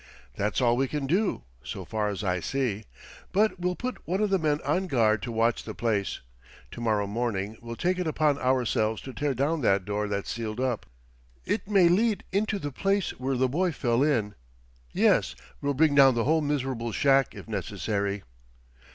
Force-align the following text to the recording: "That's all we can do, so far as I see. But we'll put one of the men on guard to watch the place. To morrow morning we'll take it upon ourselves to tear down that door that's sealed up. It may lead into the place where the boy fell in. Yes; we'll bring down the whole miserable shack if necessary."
"That's 0.35 0.61
all 0.61 0.77
we 0.77 0.87
can 0.87 1.05
do, 1.05 1.43
so 1.63 1.85
far 1.85 2.09
as 2.09 2.23
I 2.23 2.39
see. 2.39 2.85
But 3.31 3.59
we'll 3.59 3.75
put 3.75 4.07
one 4.07 4.19
of 4.19 4.31
the 4.31 4.39
men 4.39 4.59
on 4.65 4.87
guard 4.87 5.21
to 5.21 5.31
watch 5.31 5.63
the 5.63 5.75
place. 5.75 6.21
To 6.71 6.81
morrow 6.81 7.05
morning 7.05 7.55
we'll 7.61 7.75
take 7.75 7.99
it 7.99 8.07
upon 8.07 8.39
ourselves 8.39 8.99
to 9.03 9.13
tear 9.13 9.35
down 9.35 9.61
that 9.61 9.85
door 9.85 10.07
that's 10.07 10.31
sealed 10.31 10.59
up. 10.59 10.87
It 11.45 11.67
may 11.69 11.87
lead 11.87 12.23
into 12.31 12.57
the 12.57 12.71
place 12.71 13.11
where 13.19 13.37
the 13.37 13.47
boy 13.47 13.71
fell 13.71 14.01
in. 14.01 14.33
Yes; 14.91 15.35
we'll 15.61 15.75
bring 15.75 15.93
down 15.93 16.15
the 16.15 16.23
whole 16.23 16.41
miserable 16.41 16.91
shack 16.91 17.35
if 17.35 17.47
necessary." 17.47 18.23